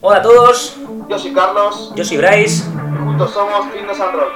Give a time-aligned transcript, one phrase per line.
[0.00, 0.74] Hola a todos,
[1.08, 2.64] Yo soy Carlos, yo soy Bryce.
[3.04, 4.32] juntos somos Fitness and Roll.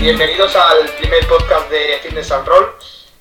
[0.00, 2.74] Bienvenidos al primer podcast de Fitness and Roll.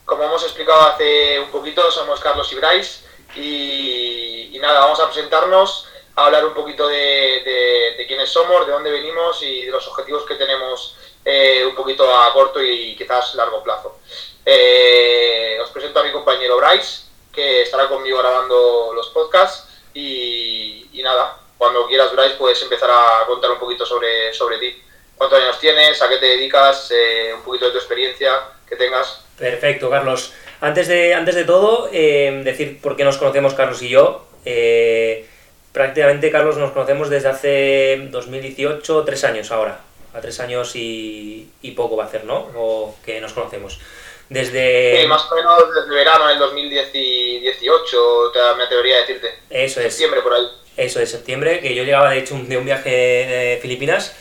[0.06, 3.04] Como hemos explicado hace un poquito, somos Carlos y Bryce.
[3.36, 6.96] Y, y nada, vamos a presentarnos, a hablar un poquito de,
[7.44, 11.76] de- de quiénes somos, de dónde venimos y de los objetivos que tenemos eh, un
[11.76, 13.98] poquito a corto y quizás largo plazo.
[14.46, 17.04] Eh, os presento a mi compañero Bryce,
[17.34, 19.68] que estará conmigo grabando los podcasts.
[19.96, 24.82] Y, nada, cuando quieras, Bryce, puedes empezar a contar un poquito sobre, sobre ti.
[25.16, 26.02] ¿Cuántos años tienes?
[26.02, 26.92] ¿A qué te dedicas?
[26.92, 28.32] eh, un poquito de tu experiencia
[28.68, 29.24] que tengas.
[29.40, 30.34] Perfecto, Carlos.
[30.62, 34.26] Antes de, antes de todo, eh, decir por qué nos conocemos Carlos y yo.
[34.44, 35.26] Eh,
[35.72, 39.80] prácticamente, Carlos, nos conocemos desde hace 2018, tres años ahora.
[40.14, 42.50] A tres años y, y poco va a hacer, ¿no?
[42.56, 43.80] O que nos conocemos.
[44.30, 45.02] Desde...
[45.02, 49.28] Sí, más o menos desde verano del 2018, te, me atrevería a decirte.
[49.50, 49.94] Eso es.
[49.94, 50.48] Septiembre por ahí.
[50.78, 54.14] Eso de septiembre, que yo llegaba de hecho un- de un viaje de Filipinas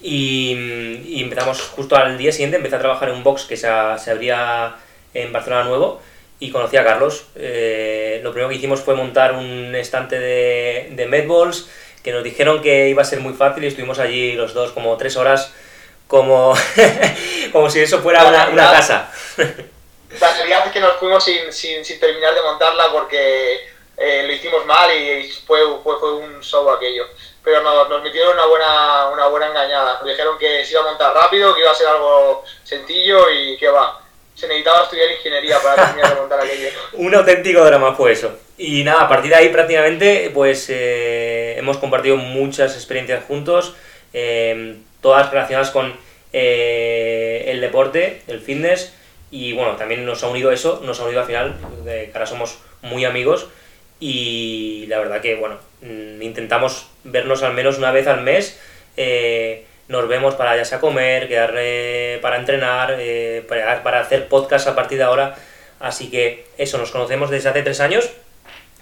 [0.00, 0.52] y,
[1.06, 3.66] y empezamos justo al día siguiente, empecé a trabajar en un box que se,
[3.98, 4.76] se abría
[5.14, 6.00] en Barcelona Nuevo
[6.38, 7.24] y conocí a Carlos.
[7.34, 11.68] Eh, lo primero que hicimos fue montar un estante de, de medballs
[12.04, 14.96] que nos dijeron que iba a ser muy fácil y estuvimos allí los dos como
[14.96, 15.52] tres horas
[16.06, 16.54] como,
[17.52, 19.10] como si eso fuera una, una casa.
[20.20, 24.32] La realidad es que nos fuimos sin, sin, sin terminar de montarla porque eh, lo
[24.32, 27.06] hicimos mal y fue, fue, fue un show aquello.
[27.42, 29.98] Pero no, nos metieron una buena, una buena engañada.
[30.00, 33.56] Nos dijeron que se iba a montar rápido, que iba a ser algo sencillo y
[33.56, 34.02] que va.
[34.34, 36.68] Se necesitaba estudiar ingeniería para terminar de montar aquello.
[36.94, 38.32] Un auténtico drama fue eso.
[38.58, 43.74] Y nada, a partir de ahí prácticamente pues eh, hemos compartido muchas experiencias juntos,
[44.12, 44.76] eh,
[45.06, 45.94] todas relacionadas con
[46.32, 48.92] eh, el deporte, el fitness
[49.30, 51.54] y bueno, también nos ha unido eso, nos ha unido al final,
[51.86, 53.46] eh, que ahora somos muy amigos
[54.00, 58.58] y la verdad que bueno, mm, intentamos vernos al menos una vez al mes.
[58.96, 64.26] eh, nos vemos para ya sea comer, quedar eh, para entrenar, eh, para, para hacer
[64.26, 65.36] podcast a partir de ahora.
[65.78, 68.10] Así que eso, nos conocemos desde hace tres años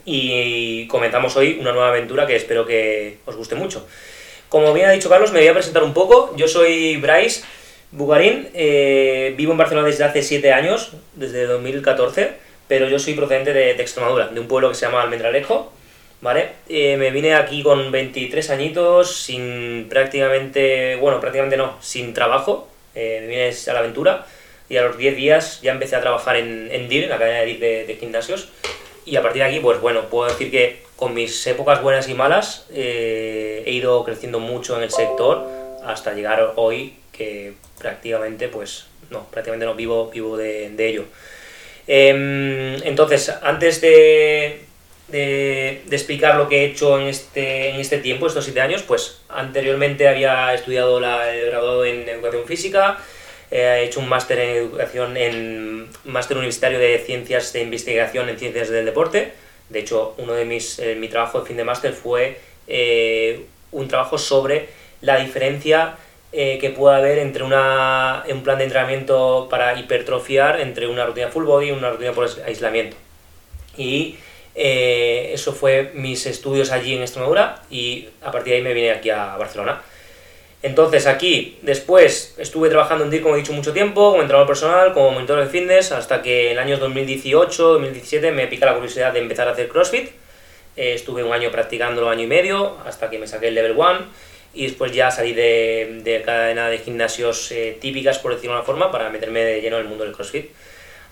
[0.07, 3.87] y comentamos hoy una nueva aventura que espero que os guste mucho.
[4.55, 6.33] Como bien ha dicho Carlos, me voy a presentar un poco.
[6.37, 7.43] Yo soy Bryce
[7.91, 12.35] Bugarín, eh, vivo en Barcelona desde hace siete años, desde 2014,
[12.69, 15.73] pero yo soy procedente de, de Extremadura, de un pueblo que se llama Almendralejo.
[16.21, 16.51] ¿Vale?
[16.69, 22.69] Eh, me vine aquí con 23 añitos, sin prácticamente, bueno, prácticamente no, sin trabajo.
[22.95, 24.25] Eh, me vine a la aventura
[24.69, 27.41] y a los 10 días ya empecé a trabajar en, en DIR, en la cadena
[27.41, 28.51] de DIR de, de gimnasios.
[29.05, 32.15] Y a partir de aquí, pues bueno, puedo decir que con mis épocas buenas y
[32.15, 35.47] malas eh, he ido creciendo mucho en el sector
[35.85, 41.05] hasta llegar hoy que prácticamente, pues no, prácticamente no vivo, vivo de, de ello.
[41.87, 44.61] Em, entonces, antes de,
[45.09, 48.83] de, de explicar lo que he hecho en este, en este tiempo, estos siete años,
[48.83, 52.97] pues anteriormente había estudiado la, he graduado en educación física,
[53.51, 58.39] eh, he hecho un máster en educación, en máster universitario de ciencias de investigación en
[58.39, 59.44] ciencias del deporte.
[59.75, 63.89] De hecho, uno de mis, eh, mi trabajo de fin de máster fue eh, un
[63.89, 64.69] trabajo sobre
[65.01, 65.97] la diferencia
[66.33, 71.29] eh, que puede haber entre una, un plan de entrenamiento para hipertrofiar entre una rutina
[71.29, 72.97] full body y una rutina por aislamiento.
[73.77, 74.17] Y
[74.55, 78.93] eh, eso fue mis estudios allí en Extremadura y a partir de ahí me vine
[78.93, 79.83] aquí a Barcelona.
[80.65, 84.95] Entonces aquí, después, estuve trabajando en DIR, como he dicho, mucho tiempo, como entrenador personal,
[84.95, 89.19] como monitor de fitness, hasta que en el año 2018-2017 me pica la curiosidad de
[89.19, 90.09] empezar a hacer CrossFit.
[90.75, 94.07] Eh, estuve un año practicándolo, año y medio, hasta que me saqué el level 1
[94.55, 98.65] y después ya salí de, de cadena de gimnasios eh, típicas, por decirlo de una
[98.65, 100.51] forma, para meterme de lleno en el mundo del CrossFit.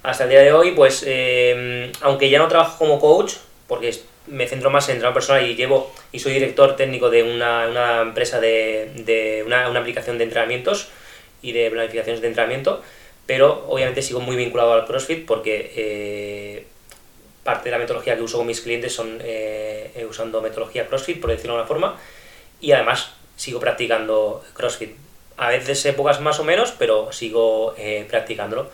[0.02, 3.34] Hasta el día de hoy, pues, eh, aunque ya no trabajo como coach,
[3.68, 3.92] porque
[4.26, 8.02] me centro más en entrenador personal y llevo y soy director técnico de una, una
[8.02, 10.88] empresa de, de una, una aplicación de entrenamientos
[11.42, 12.82] y de planificaciones de entrenamiento,
[13.26, 16.66] pero obviamente sigo muy vinculado al CrossFit porque eh,
[17.42, 21.30] parte de la metodología que uso con mis clientes son eh, usando metodología CrossFit, por
[21.30, 21.98] decirlo de una forma,
[22.60, 24.92] y además sigo practicando CrossFit.
[25.36, 28.70] A veces épocas más o menos, pero sigo eh, practicándolo.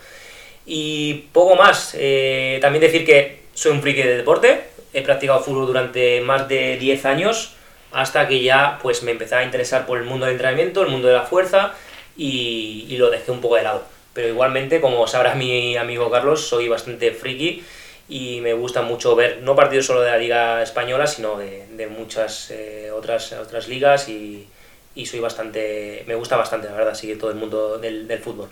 [0.65, 1.95] Y poco más.
[1.97, 4.61] Eh, también decir que soy un friki de deporte.
[4.93, 7.53] He practicado fútbol durante más de 10 años
[7.91, 11.07] hasta que ya pues me empecé a interesar por el mundo del entrenamiento, el mundo
[11.07, 11.73] de la fuerza
[12.17, 13.83] y, lo dejé un poco de lado.
[14.13, 17.63] Pero igualmente, como sabrá mi amigo Carlos, soy bastante friki
[18.09, 22.51] y me gusta mucho ver, no partidos solo de la Liga Española, sino de, muchas
[22.51, 24.47] eh, otras, otras ligas y,
[24.95, 28.49] y soy bastante, me gusta bastante, la verdad, seguir todo el mundo del, del fútbol.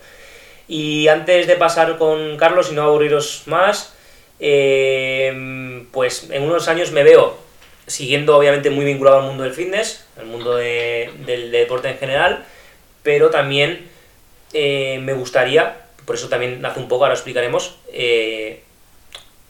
[0.68, 3.97] Y antes de pasar con Carlos y no aburriros más,
[4.40, 7.38] eh, pues en unos años me veo
[7.88, 12.46] siguiendo obviamente muy vinculado al mundo del fitness, al mundo del deporte en general,
[13.02, 13.88] pero también
[14.54, 18.62] eh, me gustaría, por eso también hace un poco, ahora explicaremos, eh,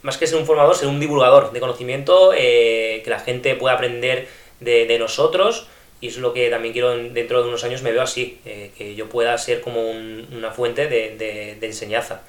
[0.04, 3.76] más que ser un formador, ser un divulgador de conocimiento, eh, que la gente pueda
[3.76, 4.28] aprender
[4.60, 5.68] de, nosotros,
[6.02, 8.40] y es lo que también quiero dentro de unos años me veo así,
[8.78, 12.22] que yo pueda ser como una fuente de, enseñanza.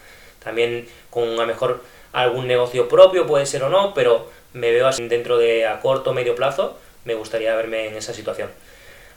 [0.42, 1.82] También con a mejor
[2.12, 6.10] algún negocio propio, puede ser o no, pero me veo así dentro de a corto
[6.10, 8.50] o medio plazo, me gustaría verme en esa situación.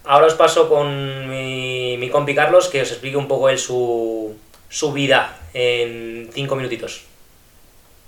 [0.04, 4.36] Ahora os paso con mi, mi compi Carlos que os explique un poco él su,
[4.70, 7.06] su vida en cinco minutitos.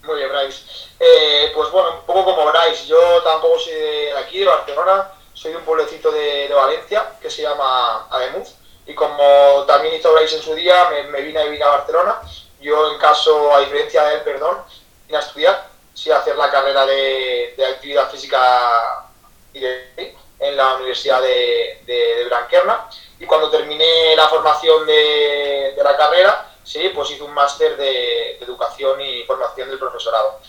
[0.03, 0.89] Muy bien, Bryce.
[0.99, 5.51] Eh, pues bueno, un poco como Bryce, yo tampoco soy de aquí, de Barcelona, soy
[5.51, 8.55] de un pueblecito de, Valencia que se llama Ademuz.
[8.85, 12.21] Y como también hizo Bryce en su día, me, vine a vivir a Barcelona.
[12.63, 14.57] Yo, en caso, a diferencia de él, perdón,
[15.05, 19.05] vine a estudiar, sí hacer la carrera de, de actividad física
[19.53, 22.89] y de en la Universidad de, de, Branquerna
[23.19, 28.99] y cuando terminé la formación de, la carrera, sí, pues hice un máster de, educación
[29.01, 30.39] y formación del profesorado.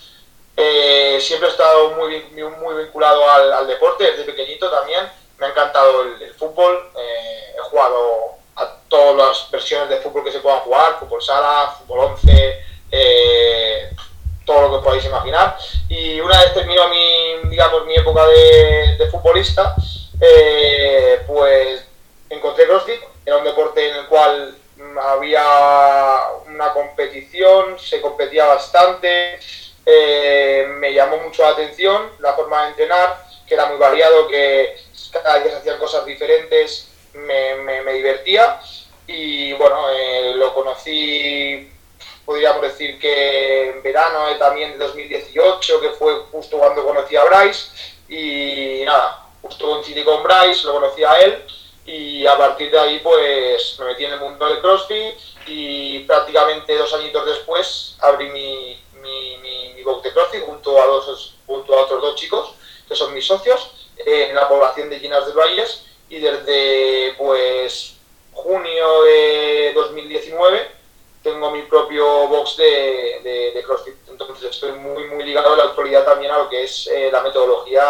[0.57, 5.09] Eh, siempre he estado muy, muy vinculado al, deporte, desde pequeñito también.
[5.39, 6.91] Me ha encantado el, fútbol.
[6.97, 8.37] Eh, he jugado
[8.95, 12.63] todas las versiones de fútbol que se puedan jugar, fútbol sala, fútbol 11,
[12.93, 13.91] eh,
[14.47, 15.57] todo lo que podáis imaginar.
[15.89, 19.75] Y una vez terminó mi, digamos, mi época de, futbolista,
[20.21, 21.85] eh, pues
[22.31, 24.57] encontré CrossFit, era un deporte en el cual
[25.03, 25.45] había
[26.47, 29.41] una competición, se competía bastante,
[29.85, 34.77] eh, me llamó mucho la atención la forma de entrenar, que era muy variado, que
[35.13, 38.61] cada día se hacían cosas diferentes, me, divertía
[39.07, 41.71] y bueno, eh, lo conocí
[42.25, 47.69] podríamos decir que en verano también de 2018, que fue justo cuando conocí a Bryce,
[48.09, 51.45] y nada, justo coincidí con Bryce, lo conocí a él,
[51.87, 55.17] y a partir de ahí pues me metí en el mundo del CrossFit.
[55.47, 61.35] Y prácticamente dos añitos después abrí mi, mi, mi, box de CrossFit junto a, dos,
[61.47, 62.55] junto a otros dos chicos
[62.89, 65.85] que son mis socios eh, en la población de Ginas del Valles.
[66.09, 67.94] Y desde pues
[69.95, 70.85] 2019
[71.25, 73.95] tengo mi propio box de, de, CrossFit.
[74.11, 77.23] Entonces estoy muy, muy ligado en la actualidad también a lo que es eh, la
[77.23, 77.83] metodología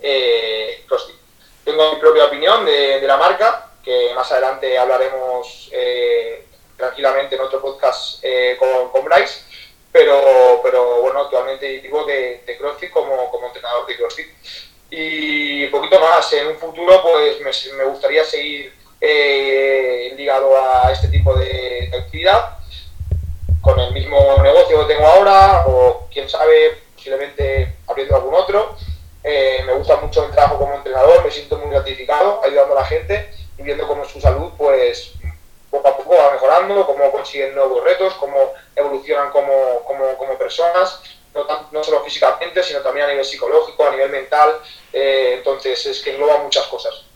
[0.00, 1.16] eh, CrossFit.
[1.64, 6.44] Tengo mi propia opinión de, la marca, que más adelante hablaremos eh,
[6.76, 8.22] tranquilamente en otro podcast
[8.58, 9.44] con, con Bryce,
[9.90, 14.28] pero, pero bueno, actualmente vivo de, CrossFit como, como entrenador de CrossFit.
[14.90, 21.34] Y poquito más, en un futuro pues me, me gustaría seguir ligado a este tipo
[21.34, 22.58] de actividad
[23.60, 28.76] con el mismo negocio que tengo ahora o quién sabe, posiblemente abriendo algún otro.
[29.22, 32.86] Eh, me gusta mucho el trabajo como entrenador, me siento muy gratificado ayudando a la
[32.86, 35.12] gente y viendo cómo su salud pues
[35.70, 41.02] poco a poco va mejorando, cómo consiguen nuevos retos, cómo evolucionan como, como, como personas,
[41.34, 44.60] no, no, solo físicamente, sino también a nivel psicológico, a nivel mental.
[44.92, 47.07] Eh, entonces es que engloba muchas cosas.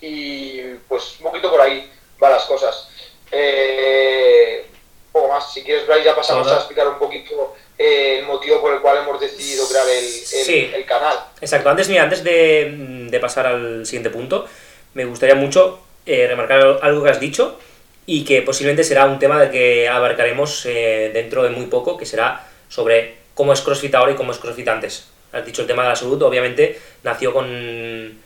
[0.00, 2.88] Y pues un poquito por ahí van las cosas.
[3.30, 4.66] Eh,
[5.12, 5.52] poco más.
[5.52, 8.98] Si quieres, Bryce, ya pasamos a explicar un poquito eh, el motivo por el cual
[8.98, 11.18] hemos decidido crear el, el, canal.
[11.40, 11.70] Exacto.
[11.70, 14.46] Antes, mira, antes de, de, pasar al siguiente punto,
[14.94, 17.58] me gustaría mucho eh, remarcar algo que has dicho
[18.06, 22.06] y que posiblemente será un tema del que abarcaremos eh, dentro de muy poco, que
[22.06, 25.08] será sobre cómo es CrossFit ahora y cómo es CrossFit antes.
[25.32, 28.19] Has dicho el tema de la salud, obviamente nació con,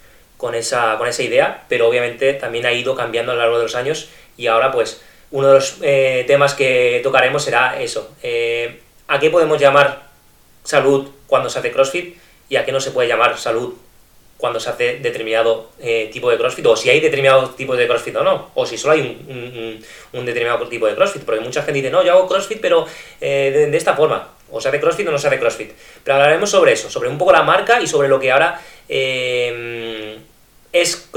[0.45, 3.63] con, esa, con esa idea, pero obviamente también ha ido cambiando a lo largo de
[3.63, 8.11] los años y ahora pues uno de los eh, temas que tocaremos será eso.
[8.23, 10.03] Eh, ¿A qué podemos llamar
[10.63, 12.19] salud cuando se hace CrossFit
[12.51, 13.73] y a qué no se puede llamar salud
[14.37, 16.67] cuando se hace determinado eh, tipo de CrossFit?
[16.67, 18.51] O si hay determinado tipo de CrossFit o no.
[18.53, 19.01] O si solo hay
[20.13, 21.25] un, determinado tipo de CrossFit.
[21.25, 22.87] Porque mucha gente dice, no, yo hago CrossFit pero
[23.19, 24.29] de, esta forma.
[24.51, 25.73] O se hace CrossFit o no se hace CrossFit.
[26.05, 28.61] Pero hablaremos sobre eso, sobre un poco la marca y sobre lo que ahora
[30.75, 31.09] es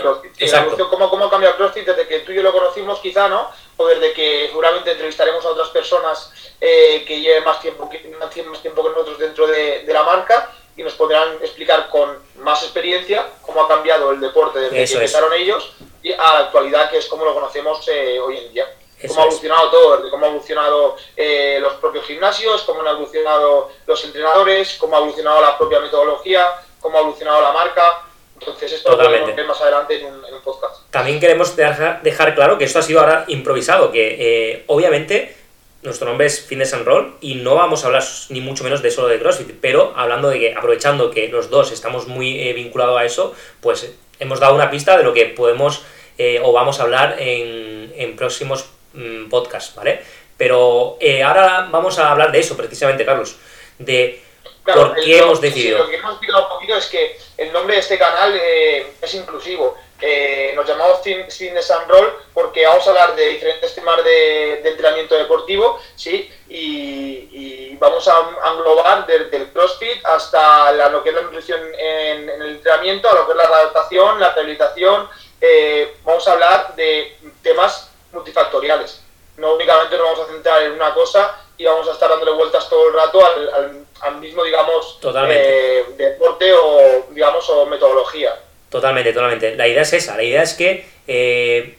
[0.00, 0.32] CrossFit.
[0.38, 0.88] Exacto.
[0.88, 3.50] ¿Cómo, ¿Cómo ha cambiado CrossFit desde que tú y yo lo conocimos, quizá, ¿no?
[3.76, 8.30] O desde que seguramente entrevistaremos a otras personas eh, que lleven más tiempo, que, más
[8.30, 13.62] tiempo que nosotros dentro de, la marca y nos podrán explicar con más experiencia cómo
[13.62, 17.26] ha cambiado el deporte desde que empezaron ellos y a la actualidad, que es como
[17.26, 18.74] lo conocemos eh, hoy en día.
[19.06, 24.02] cómo ha evolucionado todo, cómo ha evolucionado eh, los propios gimnasios, cómo han evolucionado los
[24.02, 26.48] entrenadores, cómo ha evolucionado la propia metodología,
[26.80, 28.07] cómo ha evolucionado la marca,
[28.40, 30.82] entonces esto lo podemos ver más adelante en un, podcast.
[30.90, 35.36] También queremos dejar, claro que esto ha sido ahora improvisado, que eh, obviamente
[35.82, 38.90] nuestro nombre es Fitness and Roll y no vamos a hablar ni mucho menos de
[38.90, 42.98] solo de CrossFit, pero hablando de que, aprovechando que los dos estamos muy eh, vinculados
[42.98, 45.82] a eso, pues hemos dado una pista de lo que podemos
[46.16, 50.00] eh, o vamos a hablar en, en próximos mm, podcasts, ¿vale?
[50.36, 53.36] Pero eh, ahora vamos a hablar de eso precisamente, Carlos,
[53.78, 54.22] de
[54.64, 55.78] por qué hemos decidido.
[55.78, 59.76] lo que hemos explicado un poquito es que el nombre de este canal es inclusivo
[60.00, 65.16] eh, nos llamamos Fitness and Roll porque vamos a hablar de diferentes temas de, entrenamiento
[65.16, 66.30] deportivo, ¿sí?
[66.48, 72.42] Y, vamos a englobar desde el CrossFit hasta lo que es la nutrición en, el
[72.56, 75.08] entrenamiento, a lo que es la adaptación, la rehabilitación.
[75.40, 79.00] Eh, vamos a hablar de temas multifactoriales.
[79.36, 82.68] No únicamente nos vamos a centrar en una cosa y vamos a estar dándole vueltas
[82.68, 83.86] todo el rato al,
[84.20, 84.98] mismo, digamos,
[85.30, 88.30] eh, deporte o, digamos, o metodología.
[88.68, 89.56] Totalmente, totalmente.
[89.56, 91.78] La idea es esa, la idea es que eh,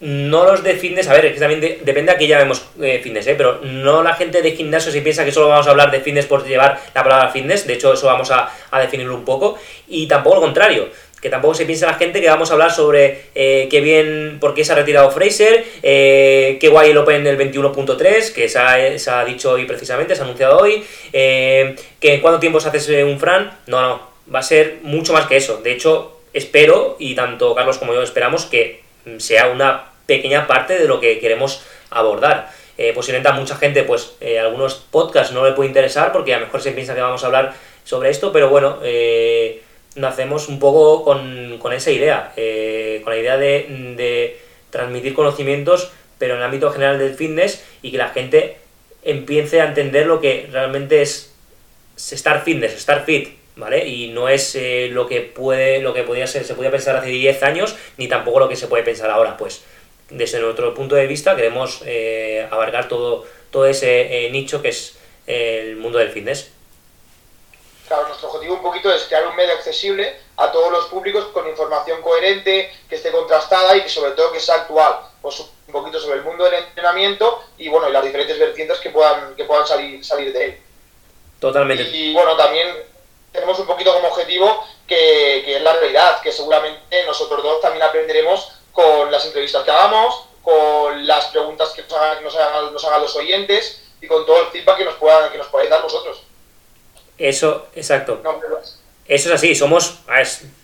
[0.00, 3.28] no los de fitness, a ver, es que también depende a qué llamemos eh, fitness,
[3.28, 3.34] ¿eh?
[3.34, 6.26] pero no la gente de gimnasio si piensa que solo vamos a hablar de fitness
[6.26, 9.58] por llevar la palabra fitness, de hecho eso vamos a, definirlo un poco,
[9.88, 13.22] y tampoco lo contrario, que tampoco se piensa la gente que vamos a hablar sobre
[13.34, 17.38] eh, qué bien, por qué se ha retirado Fraser, eh, qué guay el Open el
[17.38, 18.58] 21.3, que se
[19.10, 23.58] ha, dicho hoy precisamente, se ha anunciado hoy, que cuánto tiempo se hace un Fran,
[23.66, 24.00] no, no,
[24.32, 28.02] va a ser mucho más que eso, de hecho espero, y tanto Carlos como yo
[28.02, 28.82] esperamos, que
[29.18, 32.50] sea una pequeña parte de lo que queremos abordar.
[32.78, 36.38] Eh, posiblemente a mucha gente, pues eh, algunos podcasts no le puede interesar porque a
[36.38, 37.54] lo mejor se piensa que vamos a hablar
[37.84, 39.62] sobre esto, pero bueno, eh,
[39.96, 44.38] nacemos un poco con, esa idea, eh, con la idea de, de,
[44.70, 48.58] transmitir conocimientos, pero en el ámbito general del fitness y que la gente
[49.02, 51.32] empiece a entender lo que realmente es
[51.96, 53.86] estar fitness, estar fit, ¿vale?
[53.86, 57.08] Y no es eh, lo que puede, lo que podía ser, se podía pensar hace
[57.08, 59.64] 10 años, ni tampoco lo que se puede pensar ahora, pues
[60.10, 64.98] desde nuestro punto de vista queremos eh, abarcar todo, todo ese eh, nicho que es
[65.26, 66.52] el mundo del fitness.
[67.86, 71.48] Claro, nuestro objetivo un poquito es crear un medio accesible a todos los públicos con
[71.48, 74.98] información coherente, que esté contrastada y que sobre todo que sea actual.
[75.22, 78.90] Pues un poquito sobre el mundo del entrenamiento y bueno, y las diferentes vertientes que
[78.90, 80.62] puedan, que puedan salir, salir de él.
[81.40, 81.82] Totalmente.
[81.82, 82.68] y bueno, también
[83.30, 88.52] tenemos un poquito como objetivo que, es la realidad, que seguramente nosotros dos también aprenderemos
[88.72, 91.82] con las entrevistas que hagamos, con las preguntas que
[92.22, 95.70] nos hagan, los oyentes y con todo el feedback que nos puedan, que nos podáis
[95.70, 96.22] dar vosotros.
[97.18, 98.22] Eso, exacto.
[99.08, 100.00] Eso es así, somos,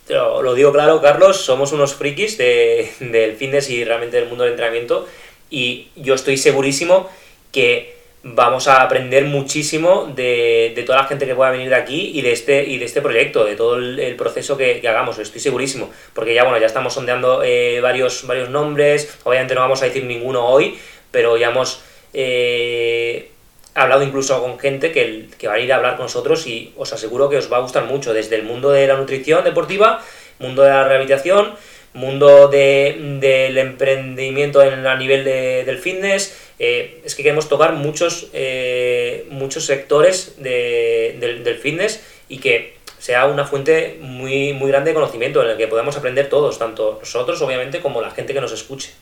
[0.08, 4.54] lo, digo claro, Carlos, somos unos frikis de, del fitness y realmente del mundo del
[4.54, 5.06] entrenamiento
[5.48, 7.08] y yo estoy segurísimo
[7.52, 12.12] que vamos a aprender muchísimo de, de, toda la gente que pueda venir de aquí
[12.14, 15.90] y de este, y de este proyecto, de todo el, proceso que, hagamos, estoy segurísimo,
[16.14, 20.04] porque ya bueno, ya estamos sondeando eh, varios, varios nombres, obviamente no vamos a decir
[20.04, 20.78] ninguno hoy,
[21.10, 21.82] pero ya hemos
[22.14, 23.31] eh,
[23.74, 27.28] hablado incluso con gente que, va a ir a hablar con nosotros y os aseguro
[27.28, 30.02] que os va a gustar mucho, desde el mundo de la nutrición deportiva,
[30.38, 31.54] mundo de la rehabilitación,
[31.94, 37.72] mundo de, del emprendimiento en, a nivel de, del fitness, eh, es que queremos tocar
[37.72, 44.94] muchos, eh, muchos sectores del, fitness y que sea una fuente muy, muy grande de
[44.94, 48.52] conocimiento en el que podamos aprender todos, tanto nosotros obviamente como la gente que nos
[48.52, 48.92] escuche.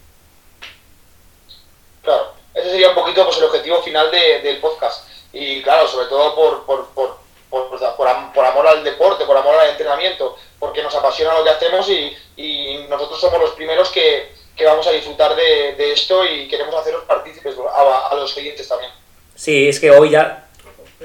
[2.03, 2.29] Claro,
[2.71, 5.09] sería un poquito pues, el objetivo final del podcast.
[5.33, 7.19] Y claro, sobre todo por, por, por,
[7.97, 12.17] por, amor al deporte, por amor al entrenamiento, porque nos apasiona lo que hacemos y,
[12.37, 16.75] y nosotros somos los primeros que, que vamos a disfrutar de, de, esto y queremos
[16.75, 18.93] haceros partícipes a, a, los clientes también.
[19.35, 20.50] Sí, es que hoy ya,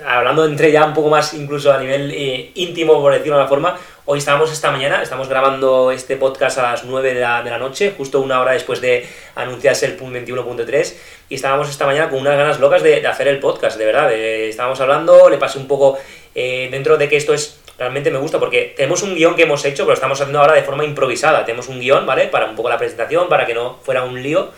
[0.03, 3.49] hablando entre ya un poco más incluso a nivel eh, íntimo, por decirlo de una
[3.49, 7.93] forma, hoy estábamos esta mañana, estamos grabando este podcast a las 9 de la, noche,
[7.95, 10.93] justo una hora después de anunciarse el punto 21.3,
[11.29, 14.11] y estábamos esta mañana con unas ganas locas de, hacer el podcast, de verdad.
[14.11, 15.97] estábamos hablando, le pasé un poco
[16.33, 19.65] eh, dentro de que esto es realmente me gusta porque tenemos un guion que hemos
[19.65, 21.43] hecho, pero estamos haciendo ahora de forma improvisada.
[21.43, 22.27] Tenemos un guion, ¿vale?
[22.27, 24.51] Para un poco la presentación, para que no fuera un lío,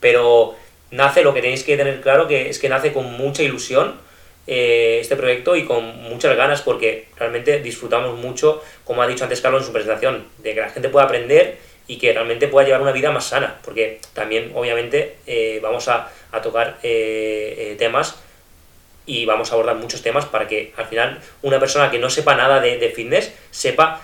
[0.00, 0.54] pero
[0.90, 3.94] nace, lo que tenéis que tener claro que es que nace con mucha ilusión
[4.46, 9.40] eh, este proyecto y con muchas ganas porque realmente disfrutamos mucho, como ha dicho antes
[9.40, 12.82] Carlos en su presentación, de que la gente pueda aprender y que realmente pueda llevar
[12.82, 16.10] una vida más sana, porque también obviamente eh, vamos a,
[16.42, 18.20] tocar eh, temas
[19.06, 22.34] y vamos a abordar muchos temas para que al final una persona que no sepa
[22.34, 24.00] nada de, fitness sepa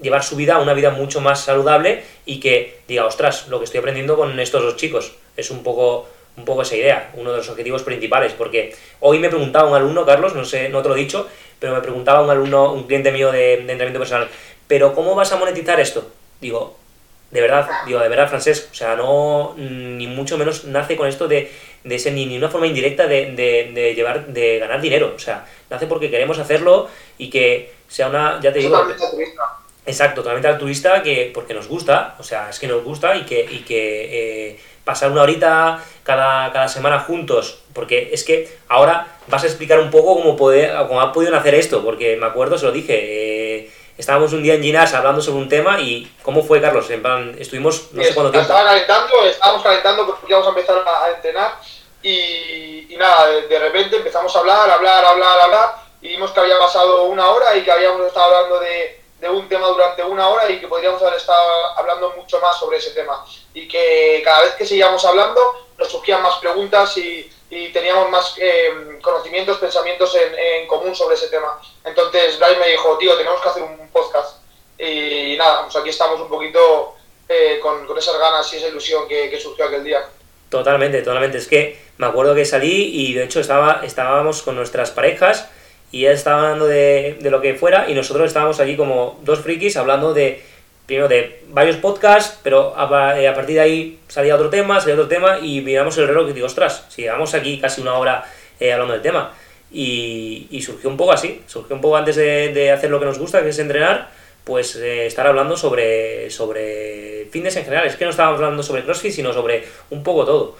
[0.00, 3.64] llevar su vida a una vida mucho más saludable y que diga, ostras, lo que
[3.64, 7.38] estoy aprendiendo con estos dos chicos es un poco, un poco esa idea, uno de
[7.38, 10.96] los objetivos principales, porque hoy me preguntaba un alumno, Carlos, no sé, no te lo
[10.96, 11.28] he dicho,
[11.58, 14.28] pero me preguntaba un alumno, un cliente mío de, de entrenamiento personal,
[14.66, 16.10] pero ¿cómo vas a monetizar esto?
[16.40, 16.76] Digo,
[17.30, 21.26] de verdad, digo, de verdad, Francesc, o sea, no, ni mucho menos nace con esto
[21.26, 21.50] de,
[21.82, 25.18] de ser ni, ni una forma indirecta de, de, de, llevar, de ganar dinero, o
[25.18, 26.88] sea, nace porque queremos hacerlo
[27.18, 28.72] y que sea una, ya te digo...
[28.72, 29.42] Totalmente altruista.
[29.86, 33.40] Exacto, totalmente altruista, que, porque nos gusta, o sea, es que nos gusta y que,
[33.48, 39.42] y que eh, pasar una horita cada, cada semana juntos, porque es que ahora vas
[39.42, 42.66] a explicar un poco cómo, poder, cómo ha podido hacer esto, porque me acuerdo, se
[42.66, 46.60] lo dije, eh, estábamos un día en Ginas hablando sobre un tema y ¿cómo fue,
[46.60, 46.88] Carlos?
[46.90, 48.48] En plan, estuvimos no sé cuánto tiempo.
[48.48, 51.52] Estaba calentando, estábamos calentando porque íbamos a empezar a, a entrenar
[52.00, 56.38] y, y nada, de, de, repente empezamos a hablar, hablar, hablar, hablar y vimos que
[56.38, 60.28] había pasado una hora y que habíamos estado hablando de, de un tema durante una
[60.28, 64.42] hora y que podríamos haber estado hablando mucho más sobre ese tema y que cada
[64.42, 65.40] vez que seguíamos hablando
[65.78, 71.14] nos surgían más preguntas y, y teníamos más eh, conocimientos, pensamientos en, en, común sobre
[71.14, 71.60] ese tema.
[71.84, 74.38] Entonces Bryce me dijo, tío, tenemos que hacer un podcast.
[74.78, 76.94] Y, y nada, pues aquí estamos un poquito
[77.28, 80.04] eh, con, con, esas ganas y esa ilusión que, que, surgió aquel día.
[80.48, 81.38] Totalmente, totalmente.
[81.38, 85.48] Es que me acuerdo que salí y de hecho estaba, estábamos con nuestras parejas
[85.96, 89.40] y él estaba hablando de, de lo que fuera y nosotros estábamos allí como dos
[89.40, 90.42] frikis hablando de
[90.84, 94.94] primero de varios podcasts, pero a, eh, a, partir de ahí salía otro tema, salía
[94.94, 98.24] otro tema y miramos el reloj y digo, ostras, si llevamos aquí casi una hora
[98.60, 99.32] eh, hablando del tema.
[99.72, 103.18] Y, surgió un poco así, surgió un poco antes de, de, hacer lo que nos
[103.18, 104.10] gusta, que es entrenar,
[104.44, 107.86] pues eh, estar hablando sobre, sobre fitness en general.
[107.86, 110.56] Es que no estábamos hablando sobre CrossFit, sino sobre un poco todo.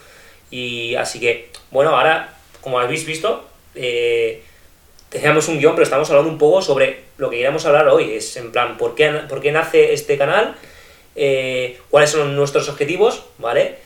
[0.50, 4.42] Y así que, bueno, ahora, como habéis visto, eh,
[5.16, 8.14] teníamos un guion, pero estamos hablando un poco sobre lo que queríamos hablar hoy.
[8.14, 10.56] Es en plan, ¿por qué, por qué nace este canal?
[11.14, 13.24] Eh, ¿Cuáles son nuestros objetivos?
[13.38, 13.78] ¿Vale?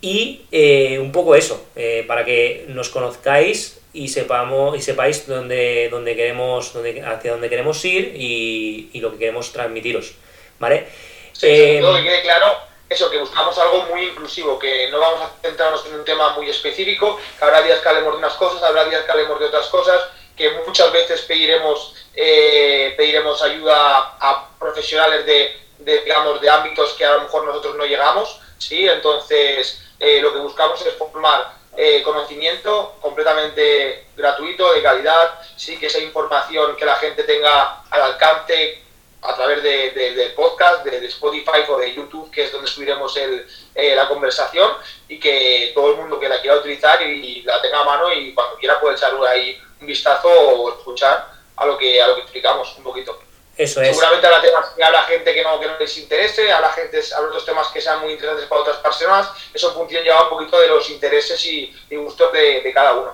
[0.00, 5.88] Y eh, un poco eso, eh, para que nos conozcáis y sepamos y sepáis dónde,
[5.90, 10.14] dónde queremos, dónde, hacia dónde queremos ir y, y, lo que queremos transmitiros.
[10.58, 10.86] ¿Vale?
[11.32, 15.84] Sí, que quede claro eso, que buscamos algo muy inclusivo, que no vamos a centrarnos
[15.86, 19.04] en un tema muy específico, que habrá días que hablemos de unas cosas, habrá días
[19.04, 20.00] que hablemos de otras cosas,
[20.36, 27.04] que muchas veces pediremos, eh, pediremos ayuda a profesionales de, de, digamos, de ámbitos que
[27.04, 28.88] a lo mejor nosotros no llegamos, ¿sí?
[28.88, 35.86] Entonces, eh, lo que buscamos es formar eh, conocimiento completamente gratuito, de calidad, sí, que
[35.86, 38.82] esa información que la gente tenga al alcance
[39.22, 42.68] a través de, de, del podcast, de, de, Spotify o de YouTube, que es donde
[42.68, 44.72] subiremos el, eh, la conversación,
[45.08, 48.12] y que todo el mundo que la quiera utilizar y, y, la tenga a mano
[48.12, 52.14] y cuando quiera puede echar ahí un vistazo o escuchar a lo que, a lo
[52.14, 53.20] que explicamos un poquito.
[53.56, 53.88] Eso es.
[53.88, 57.28] Seguramente habrá temas que habrá gente que no, que no les interese, habrá, gente, habrá
[57.28, 59.28] otros temas que sean muy interesantes para otras personas.
[59.52, 62.94] Eso en función lleva un poquito de los intereses y, y gustos de, de cada
[62.94, 63.12] uno.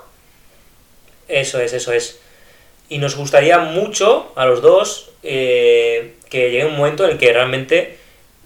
[1.26, 2.20] Eso es, eso es.
[2.88, 7.32] Y nos gustaría mucho a los dos eh, que llegue un momento en el que
[7.32, 7.98] realmente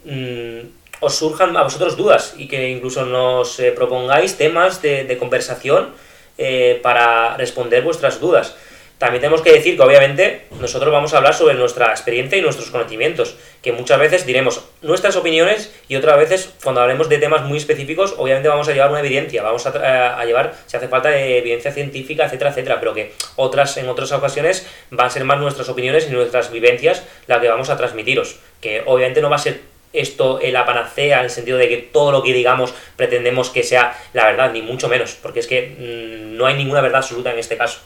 [0.04, 0.60] mmm,
[1.00, 5.94] os surjan a vosotros dudas y que incluso nos eh, propongáis temas de, de conversación
[6.38, 8.56] eh, para responder vuestras dudas.
[9.02, 12.70] También tenemos que decir que obviamente nosotros vamos a hablar sobre nuestra experiencia y nuestros
[12.70, 17.58] conocimientos, que muchas veces diremos nuestras opiniones y otras veces cuando hablemos de temas muy
[17.58, 21.72] específicos obviamente vamos a llevar una evidencia, vamos a, a llevar, si hace falta, evidencia
[21.72, 26.06] científica, etcétera, etcétera, pero que otras en otras ocasiones van a ser más nuestras opiniones
[26.06, 30.40] y nuestras vivencias las que vamos a transmitiros, que obviamente no va a ser esto
[30.42, 34.24] la panacea en el sentido de que todo lo que digamos pretendemos que sea la
[34.26, 37.56] verdad, ni mucho menos, porque es que mmm, no hay ninguna verdad absoluta en este
[37.56, 37.80] caso.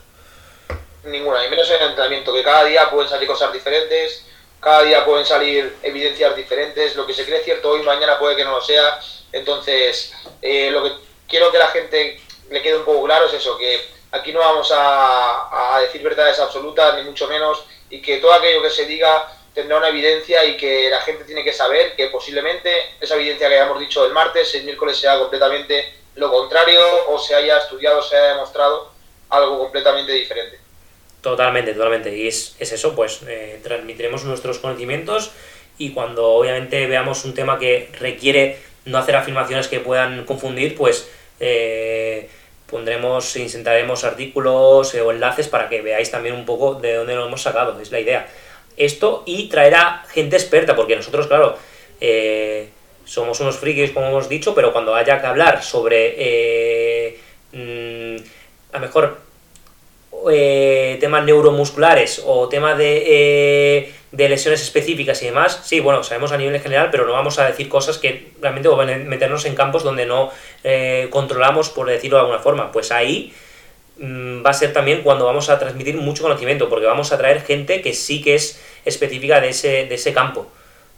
[1.05, 4.27] Ninguna, y menos en el entrenamiento, que cada día pueden salir cosas diferentes,
[4.61, 8.45] cada día pueden salir evidencias diferentes, lo que se cree cierto hoy, mañana puede que
[8.45, 8.99] no lo sea,
[9.33, 10.93] entonces eh, lo que
[11.29, 14.73] quiero que la gente le quede un poco claro es eso, que aquí no vamos
[14.75, 19.79] a decir verdades absolutas, ni mucho menos, y que todo aquello que se diga tendrá
[19.79, 23.81] una evidencia y que la gente tiene que saber que posiblemente esa evidencia que hayamos
[23.81, 28.35] dicho el martes, el miércoles sea completamente lo contrario o se haya estudiado, se haya
[28.35, 28.93] demostrado
[29.31, 30.59] algo completamente diferente.
[31.23, 32.15] Totalmente, totalmente.
[32.15, 35.31] Y es, es eso, pues eh, transmitiremos nuestros conocimientos
[35.79, 41.09] y cuando obviamente veamos un tema que requiere no hacer afirmaciones que puedan confundir, pues
[41.41, 42.29] eh,
[42.67, 47.27] pondremos, insertaremos artículos eh, o enlaces para que veáis también un poco de dónde lo
[47.27, 48.29] hemos sacado, es la idea.
[48.77, 51.57] Esto y traer a gente experta, porque nosotros, claro,
[52.01, 52.69] eh,
[53.05, 57.19] somos unos frikis, como hemos dicho, pero cuando haya que hablar sobre, eh,
[57.53, 58.17] mmm,
[58.73, 59.27] a lo mejor
[60.31, 66.33] eh, temas neuromusculares o temas de, eh, de, lesiones específicas y demás, sí, bueno, sabemos
[66.33, 69.55] a nivel general, pero no vamos a decir cosas que realmente van a meternos en
[69.55, 70.31] campos donde no
[70.65, 72.73] eh, controlamos, por decirlo de alguna forma.
[72.73, 73.33] Pues ahí
[74.01, 77.81] va a ser también cuando vamos a transmitir mucho conocimiento, porque vamos a traer gente
[77.81, 80.47] que sí que es específica de ese, de ese campo.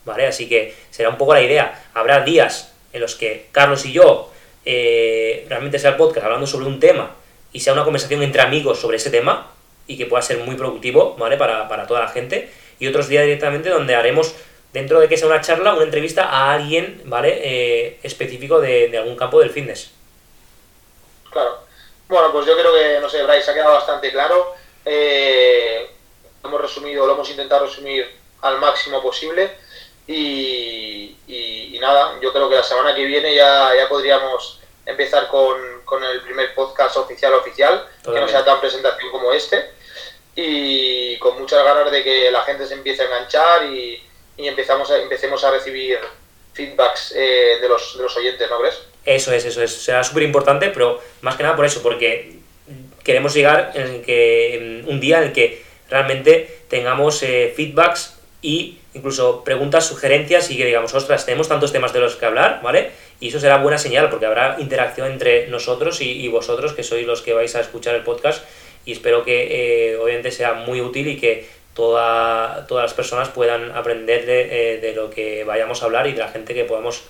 [0.09, 0.27] ¿vale?
[0.27, 1.85] Así que será un poco la idea.
[1.95, 4.33] Habrá días en los que Carlos y yo
[4.65, 7.15] eh, realmente sea el podcast hablando sobre un tema
[7.53, 9.53] y sea una conversación entre amigos sobre ese tema
[9.87, 11.37] y que pueda ser muy productivo, ¿vale?
[11.37, 12.51] Para, para toda la gente.
[12.81, 14.35] Y otros días directamente donde haremos,
[14.73, 17.41] dentro de que sea una charla, una entrevista a alguien, ¿vale?
[17.43, 19.93] Eh, específico de, de algún campo del fitness.
[21.31, 21.68] Claro.
[22.09, 24.55] Bueno, pues yo creo que, no sé, Bryce, ha quedado bastante claro.
[24.85, 25.91] Eh,
[26.43, 28.11] hemos resumido, lo hemos intentado resumir
[28.43, 29.51] al máximo posible.
[30.07, 35.29] Y, y- y nada, yo creo que la semana que viene ya, ya podríamos empezar
[35.29, 39.73] con, con el primer podcast oficial oficial, que no sea tan presentación como este.
[40.35, 44.03] Y con muchas ganas de que la gente se empiece a enganchar y,
[44.39, 45.99] y empezamos a, empecemos a recibir
[46.55, 48.79] feedbacks eh, de, los, de los oyentes, ¿no crees?
[49.09, 49.73] Eso es, eso es.
[49.73, 52.33] Será súper importante, pero más que nada por eso, porque
[53.03, 59.45] queremos llegar en que, un día en el que realmente tengamos eh, feedbacks y incluso
[59.45, 62.91] preguntas, sugerencias y que digamos, ostras, tenemos tantos temas de los que hablar, ¿vale?
[63.19, 67.07] Y eso será buena señal porque habrá interacción entre nosotros y, y vosotros, que sois
[67.07, 68.45] los que vais a escuchar el podcast,
[68.85, 73.73] y espero que eh, obviamente sea muy útil y que toda- todas las personas puedan
[73.73, 77.05] aprender de, eh, de lo que vayamos a hablar y de la gente que podamos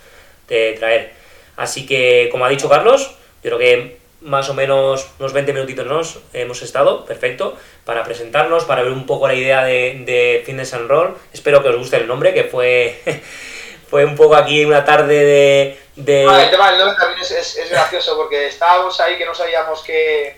[0.49, 1.11] eh, traer.
[1.59, 3.11] Así que, como ha dicho Carlos,
[3.43, 8.65] yo creo que más o menos unos 20 minutitos nos hemos estado, perfecto, para presentarnos,
[8.65, 11.17] para ver un poco la idea de, de Fitness and Roll.
[11.33, 13.01] Espero que os guste el nombre, que fue,
[13.91, 15.81] fue un poco aquí una tarde de...
[15.97, 20.37] de- el tema del nombre también es, gracioso porque estábamos ahí que no sabíamos qué,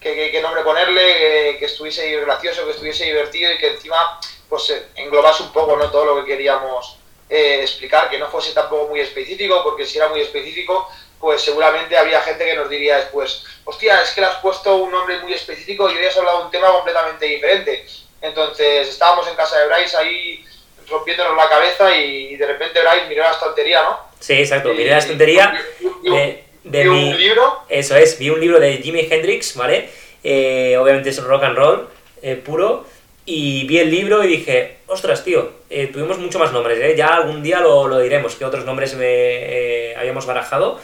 [0.00, 4.86] qué, nombre ponerle, que, que estuviese gracioso, que estuviese divertido y que encima pues eh,
[4.94, 5.90] englobase un poco ¿no?
[5.90, 10.08] todo lo que queríamos eh, explicar, que no fuese tampoco muy específico, porque si era
[10.08, 10.88] muy específico,
[11.20, 14.90] pues seguramente había gente que nos diría después, hostia, es que le has puesto un
[14.90, 17.86] nombre muy específico y hoy has hablado de un tema completamente diferente.
[18.20, 20.44] Entonces estábamos en casa de Bryce ahí
[20.88, 23.98] rompiéndonos la cabeza y de repente Bryce miró la estantería, ¿no?
[24.20, 25.58] Sí, exacto, miré la estantería
[26.02, 27.08] y- de, de y mi...
[27.12, 27.62] un libro.
[27.68, 29.90] Eso es, vi un libro de Jimi Hendrix, ¿vale?
[30.22, 31.88] Eh, obviamente es rock and roll
[32.22, 32.86] eh, puro.
[33.26, 36.94] Y vi el libro y dije, ostras, tío, eh, tuvimos mucho más nombres, ¿eh?
[36.96, 40.78] Ya algún día lo, lo diremos, que otros nombres eh, eh, habíamos barajado.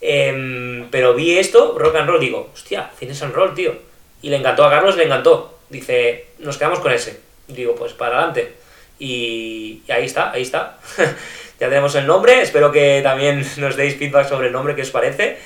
[0.00, 3.74] Em, pero vi esto, rock and roll, digo, hostia, fitness and roll, tío.
[4.22, 5.58] Y le encantó a Carlos, le encantó.
[5.68, 7.20] Dice, nos quedamos con ese.
[7.46, 8.52] Digo, pues para adelante.
[8.98, 10.78] Y, ahí está, ahí está.
[11.60, 14.90] ya tenemos el nombre, espero que también nos deis feedback sobre el nombre, qué os
[14.90, 15.38] parece.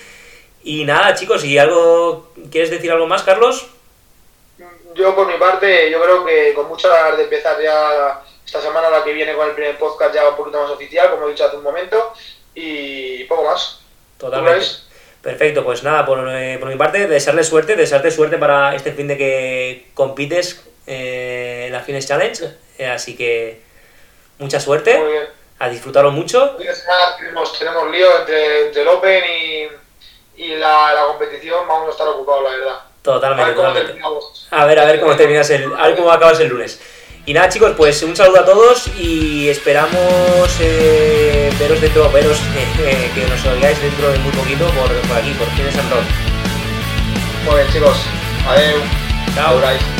[0.64, 3.68] Y nada, chicos, ¿y algo quieres decir algo más, Carlos?
[4.98, 8.90] Yo por mi parte, yo creo que con muchas ganas de empezar ya esta semana
[8.90, 11.44] la que viene con el primer podcast ya un poquito más oficial, como he dicho
[11.44, 12.12] hace un momento,
[12.52, 13.78] y poco más.
[14.18, 14.66] Totalmente.
[15.22, 19.06] Perfecto, pues nada, por, eh, por mi parte, desearle suerte, desearte suerte para este fin
[19.06, 22.48] de que compites eh, en la Fitness Challenge.
[22.78, 23.60] Eh, así que
[24.38, 25.28] mucha suerte, Muy bien.
[25.60, 26.56] a disfrutarlo mucho.
[27.18, 32.08] Tenemos, tenemos lío entre, entre el Open y, y la, la competición, vamos a estar
[32.08, 32.80] ocupados, la verdad.
[33.08, 33.98] Totalmente, totalmente.
[34.50, 36.78] A ver, a ver cómo terminas el, a ver cómo acabas el lunes.
[37.24, 39.90] Y nada chicos, pues un saludo a todos y esperamos
[40.60, 45.32] eh, veros dentro, veros eh, que nos oigáis dentro de muy poquito por, por aquí,
[45.38, 46.04] por Fines and Roll.
[47.46, 47.96] Muy bien, chicos.
[48.46, 48.82] Adiós.
[49.34, 49.97] Chao.